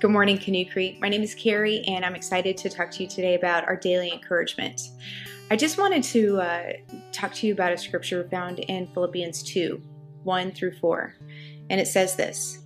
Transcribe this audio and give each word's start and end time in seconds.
Good 0.00 0.12
morning, 0.12 0.38
Canoe 0.38 0.64
Creek. 0.64 0.98
My 0.98 1.10
name 1.10 1.22
is 1.22 1.34
Carrie, 1.34 1.84
and 1.86 2.06
I'm 2.06 2.14
excited 2.14 2.56
to 2.56 2.70
talk 2.70 2.90
to 2.92 3.02
you 3.02 3.06
today 3.06 3.34
about 3.34 3.68
our 3.68 3.76
daily 3.76 4.10
encouragement. 4.10 4.80
I 5.50 5.56
just 5.56 5.76
wanted 5.76 6.02
to 6.04 6.40
uh, 6.40 6.72
talk 7.12 7.34
to 7.34 7.46
you 7.46 7.52
about 7.52 7.74
a 7.74 7.76
scripture 7.76 8.26
found 8.30 8.60
in 8.60 8.86
Philippians 8.94 9.42
2 9.42 9.78
1 10.22 10.52
through 10.52 10.72
4. 10.78 11.16
And 11.68 11.78
it 11.78 11.86
says 11.86 12.16
this 12.16 12.62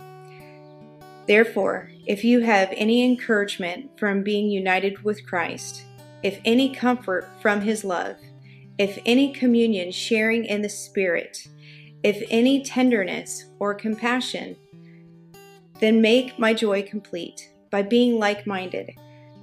Therefore, 1.27 1.91
if 2.05 2.23
you 2.23 2.39
have 2.39 2.69
any 2.71 3.03
encouragement 3.03 3.99
from 3.99 4.23
being 4.23 4.49
united 4.49 5.03
with 5.03 5.27
Christ, 5.27 5.83
if 6.23 6.39
any 6.45 6.73
comfort 6.73 7.27
from 7.41 7.59
his 7.59 7.83
love, 7.83 8.15
if 8.77 8.97
any 9.05 9.33
communion 9.33 9.91
sharing 9.91 10.45
in 10.45 10.61
the 10.61 10.69
Spirit, 10.69 11.49
if 12.01 12.25
any 12.29 12.63
tenderness 12.63 13.47
or 13.59 13.73
compassion, 13.73 14.55
then 15.79 16.01
make 16.01 16.39
my 16.39 16.53
joy 16.53 16.83
complete 16.83 17.51
by 17.69 17.81
being 17.81 18.19
like 18.19 18.47
minded, 18.47 18.91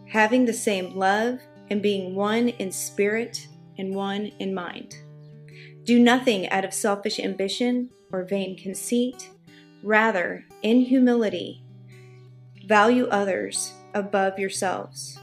having 0.08 0.44
the 0.44 0.52
same 0.52 0.96
love, 0.96 1.38
and 1.70 1.82
being 1.82 2.14
one 2.14 2.48
in 2.48 2.70
spirit 2.70 3.48
and 3.78 3.94
one 3.94 4.26
in 4.38 4.54
mind. 4.54 4.96
Do 5.84 5.98
nothing 5.98 6.48
out 6.50 6.64
of 6.64 6.74
selfish 6.74 7.18
ambition 7.18 7.90
or 8.12 8.24
vain 8.24 8.56
conceit. 8.56 9.30
Rather, 9.82 10.44
in 10.62 10.80
humility, 10.80 11.64
value 12.66 13.06
others 13.08 13.72
above 13.94 14.38
yourselves, 14.38 15.18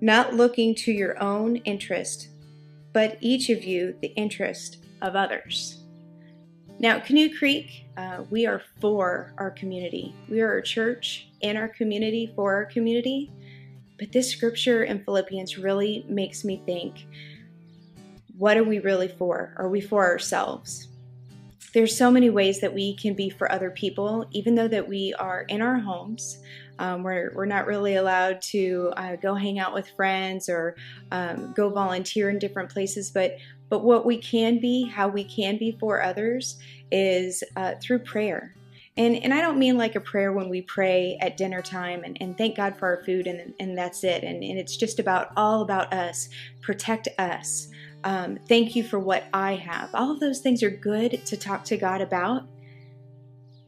not 0.00 0.34
looking 0.34 0.74
to 0.74 0.92
your 0.92 1.20
own 1.22 1.56
interest, 1.56 2.28
but 2.92 3.16
each 3.20 3.48
of 3.48 3.64
you 3.64 3.94
the 4.02 4.08
interest 4.08 4.84
of 5.00 5.16
others. 5.16 5.83
Now, 6.84 7.00
Canoe 7.00 7.34
Creek, 7.34 7.86
uh, 7.96 8.24
we 8.28 8.44
are 8.44 8.60
for 8.78 9.32
our 9.38 9.50
community. 9.50 10.14
We 10.28 10.42
are 10.42 10.58
a 10.58 10.62
church 10.62 11.28
in 11.40 11.56
our 11.56 11.66
community 11.66 12.30
for 12.36 12.52
our 12.52 12.66
community. 12.66 13.32
But 13.98 14.12
this 14.12 14.30
scripture 14.30 14.84
in 14.84 15.02
Philippians 15.02 15.56
really 15.56 16.04
makes 16.10 16.44
me 16.44 16.60
think 16.66 17.06
what 18.36 18.58
are 18.58 18.64
we 18.64 18.80
really 18.80 19.08
for? 19.08 19.54
Are 19.56 19.70
we 19.70 19.80
for 19.80 20.04
ourselves? 20.04 20.88
There's 21.74 21.96
so 21.96 22.10
many 22.10 22.30
ways 22.30 22.60
that 22.60 22.72
we 22.72 22.94
can 22.94 23.14
be 23.14 23.28
for 23.28 23.50
other 23.50 23.70
people, 23.70 24.26
even 24.30 24.54
though 24.54 24.68
that 24.68 24.88
we 24.88 25.12
are 25.14 25.42
in 25.48 25.60
our 25.60 25.78
homes. 25.78 26.38
Um, 26.78 27.02
we're, 27.02 27.32
we're 27.34 27.46
not 27.46 27.66
really 27.66 27.96
allowed 27.96 28.40
to 28.42 28.92
uh, 28.96 29.16
go 29.16 29.34
hang 29.34 29.58
out 29.58 29.74
with 29.74 29.90
friends 29.90 30.48
or 30.48 30.76
um, 31.10 31.52
go 31.54 31.68
volunteer 31.68 32.30
in 32.30 32.38
different 32.38 32.70
places, 32.70 33.10
but 33.10 33.36
but 33.70 33.82
what 33.82 34.06
we 34.06 34.18
can 34.18 34.60
be, 34.60 34.84
how 34.84 35.08
we 35.08 35.24
can 35.24 35.56
be 35.56 35.76
for 35.80 36.00
others, 36.02 36.58
is 36.92 37.42
uh, 37.56 37.74
through 37.82 38.00
prayer. 38.00 38.54
And, 38.96 39.16
and 39.16 39.34
I 39.34 39.40
don't 39.40 39.58
mean 39.58 39.76
like 39.76 39.96
a 39.96 40.00
prayer 40.00 40.32
when 40.32 40.48
we 40.48 40.62
pray 40.62 41.18
at 41.20 41.36
dinner 41.36 41.60
time 41.60 42.04
and, 42.04 42.16
and 42.20 42.38
thank 42.38 42.56
God 42.56 42.76
for 42.76 42.86
our 42.86 43.02
food 43.04 43.26
and, 43.26 43.52
and 43.58 43.76
that's 43.76 44.04
it. 44.04 44.22
And, 44.22 44.44
and 44.44 44.58
it's 44.58 44.76
just 44.76 45.00
about 45.00 45.32
all 45.36 45.62
about 45.62 45.92
us. 45.92 46.28
Protect 46.60 47.08
us. 47.18 47.68
Um, 48.04 48.38
thank 48.48 48.76
you 48.76 48.84
for 48.84 48.98
what 48.98 49.24
I 49.32 49.54
have. 49.54 49.88
All 49.94 50.10
of 50.10 50.20
those 50.20 50.40
things 50.40 50.62
are 50.62 50.70
good 50.70 51.24
to 51.24 51.36
talk 51.38 51.64
to 51.64 51.78
God 51.78 52.02
about, 52.02 52.42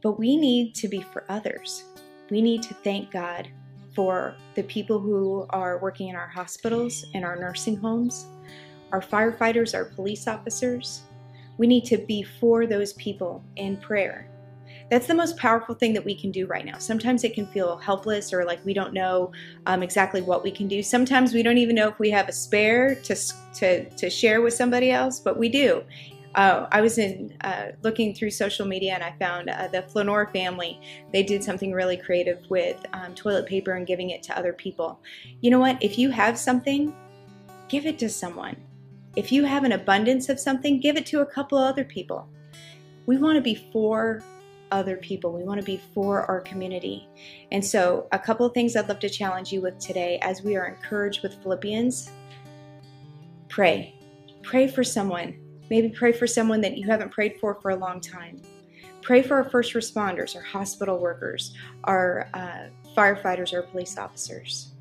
but 0.03 0.19
we 0.19 0.37
need 0.37 0.75
to 0.75 0.87
be 0.87 1.01
for 1.01 1.25
others. 1.27 1.83
We 2.29 2.41
need 2.43 2.61
to 2.63 2.75
thank 2.75 3.11
God 3.11 3.49
for 3.95 4.35
the 4.53 4.61
people 4.63 4.99
who 4.99 5.47
are 5.49 5.79
working 5.79 6.09
in 6.09 6.15
our 6.15 6.27
hospitals, 6.27 7.03
in 7.15 7.23
our 7.23 7.35
nursing 7.35 7.77
homes, 7.77 8.27
our 8.91 9.01
firefighters, 9.01 9.73
our 9.73 9.85
police 9.85 10.27
officers. 10.27 11.01
We 11.57 11.65
need 11.65 11.85
to 11.85 11.97
be 11.97 12.21
for 12.21 12.67
those 12.67 12.93
people 12.93 13.43
in 13.55 13.77
prayer. 13.77 14.29
That's 14.89 15.07
the 15.07 15.15
most 15.15 15.35
powerful 15.35 15.75
thing 15.75 15.93
that 15.93 16.05
we 16.05 16.15
can 16.15 16.31
do 16.31 16.45
right 16.47 16.65
now. 16.65 16.77
Sometimes 16.77 17.23
it 17.23 17.33
can 17.33 17.45
feel 17.47 17.75
helpless 17.75 18.31
or 18.31 18.45
like 18.45 18.63
we 18.65 18.73
don't 18.73 18.93
know 18.93 19.31
um, 19.65 19.83
exactly 19.83 20.21
what 20.21 20.43
we 20.43 20.51
can 20.51 20.67
do. 20.67 20.81
Sometimes 20.81 21.33
we 21.33 21.43
don't 21.43 21.57
even 21.57 21.75
know 21.75 21.89
if 21.89 21.99
we 21.99 22.09
have 22.09 22.29
a 22.29 22.31
spare 22.31 22.95
to, 22.95 23.15
to, 23.55 23.89
to 23.89 24.09
share 24.09 24.41
with 24.41 24.53
somebody 24.53 24.91
else, 24.91 25.19
but 25.19 25.37
we 25.37 25.49
do. 25.49 25.83
Uh, 26.35 26.67
I 26.71 26.81
was 26.81 26.99
in 26.99 27.35
uh, 27.41 27.71
looking 27.81 28.13
through 28.13 28.29
social 28.29 28.65
media 28.65 28.93
and 28.93 29.03
I 29.03 29.11
found 29.19 29.49
uh, 29.49 29.67
the 29.67 29.81
Flanor 29.81 30.31
family. 30.31 30.79
They 31.11 31.23
did 31.23 31.43
something 31.43 31.73
really 31.73 31.97
creative 31.97 32.39
with 32.49 32.77
um, 32.93 33.13
toilet 33.15 33.47
paper 33.47 33.73
and 33.73 33.87
giving 33.87 34.11
it 34.11 34.23
to 34.23 34.37
other 34.37 34.53
people. 34.53 34.99
You 35.41 35.51
know 35.51 35.59
what? 35.59 35.81
If 35.83 35.97
you 35.97 36.11
have 36.11 36.37
something, 36.37 36.95
give 37.67 37.85
it 37.85 37.99
to 37.99 38.09
someone. 38.09 38.55
If 39.15 39.31
you 39.31 39.43
have 39.45 39.63
an 39.63 39.71
abundance 39.71 40.29
of 40.29 40.39
something, 40.39 40.79
give 40.79 40.95
it 40.95 41.07
to 41.07 41.21
a 41.21 41.25
couple 41.25 41.57
of 41.57 41.65
other 41.65 41.83
people. 41.83 42.29
We 43.07 43.17
want 43.17 43.35
to 43.35 43.41
be 43.41 43.55
for 43.73 44.21
other 44.71 44.97
people. 44.97 45.31
We 45.33 45.43
want 45.43 45.59
to 45.59 45.65
be 45.65 45.81
for 45.93 46.23
our 46.25 46.41
community. 46.41 47.07
And 47.51 47.63
so, 47.63 48.07
a 48.11 48.19
couple 48.19 48.45
of 48.45 48.53
things 48.53 48.75
I'd 48.75 48.87
love 48.87 48.99
to 48.99 49.09
challenge 49.09 49.51
you 49.51 49.61
with 49.61 49.77
today 49.79 50.19
as 50.21 50.41
we 50.41 50.55
are 50.55 50.65
encouraged 50.65 51.23
with 51.23 51.35
Philippians 51.41 52.11
pray. 53.57 53.95
Pray 54.43 54.67
for 54.67 54.83
someone. 54.83 55.35
Maybe 55.71 55.89
pray 55.89 56.11
for 56.11 56.27
someone 56.27 56.61
that 56.61 56.77
you 56.77 56.87
haven't 56.87 57.11
prayed 57.11 57.39
for 57.39 57.59
for 57.59 57.71
a 57.71 57.75
long 57.75 57.99
time. 57.99 58.39
Pray 59.01 59.23
for 59.23 59.35
our 59.35 59.49
first 59.49 59.73
responders, 59.73 60.35
our 60.35 60.43
hospital 60.43 60.99
workers, 60.99 61.55
our 61.85 62.29
uh, 62.35 62.67
firefighters, 62.95 63.53
our 63.55 63.63
police 63.63 63.97
officers. 63.97 64.73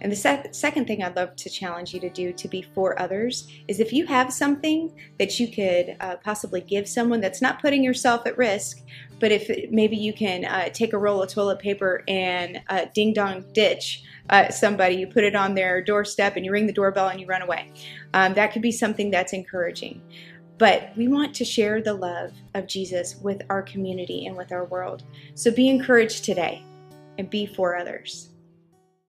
And 0.00 0.12
the 0.12 0.16
sec- 0.16 0.54
second 0.54 0.86
thing 0.86 1.02
I'd 1.02 1.16
love 1.16 1.34
to 1.36 1.50
challenge 1.50 1.94
you 1.94 2.00
to 2.00 2.10
do 2.10 2.32
to 2.32 2.48
be 2.48 2.62
for 2.62 3.00
others 3.00 3.48
is 3.66 3.80
if 3.80 3.92
you 3.92 4.06
have 4.06 4.32
something 4.32 4.92
that 5.18 5.40
you 5.40 5.48
could 5.48 5.96
uh, 6.00 6.16
possibly 6.16 6.60
give 6.60 6.86
someone 6.88 7.20
that's 7.20 7.40
not 7.40 7.62
putting 7.62 7.82
yourself 7.82 8.26
at 8.26 8.36
risk, 8.36 8.82
but 9.18 9.32
if 9.32 9.48
it, 9.48 9.72
maybe 9.72 9.96
you 9.96 10.12
can 10.12 10.44
uh, 10.44 10.68
take 10.68 10.92
a 10.92 10.98
roll 10.98 11.22
of 11.22 11.30
toilet 11.30 11.58
paper 11.58 12.02
and 12.08 12.60
uh, 12.68 12.86
ding 12.94 13.12
dong 13.12 13.44
ditch 13.52 14.02
somebody, 14.50 14.96
you 14.96 15.06
put 15.06 15.24
it 15.24 15.34
on 15.34 15.54
their 15.54 15.82
doorstep 15.82 16.36
and 16.36 16.44
you 16.44 16.52
ring 16.52 16.66
the 16.66 16.72
doorbell 16.72 17.08
and 17.08 17.20
you 17.20 17.26
run 17.26 17.42
away. 17.42 17.70
Um, 18.14 18.34
that 18.34 18.52
could 18.52 18.62
be 18.62 18.72
something 18.72 19.10
that's 19.10 19.32
encouraging. 19.32 20.02
But 20.58 20.92
we 20.96 21.08
want 21.08 21.34
to 21.34 21.44
share 21.44 21.82
the 21.82 21.94
love 21.94 22.32
of 22.54 22.66
Jesus 22.66 23.16
with 23.16 23.42
our 23.50 23.62
community 23.62 24.26
and 24.26 24.36
with 24.36 24.52
our 24.52 24.64
world. 24.64 25.02
So 25.34 25.50
be 25.50 25.68
encouraged 25.68 26.24
today 26.24 26.64
and 27.18 27.28
be 27.28 27.46
for 27.46 27.76
others. 27.76 28.30